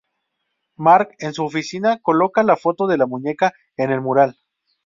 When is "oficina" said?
1.45-1.99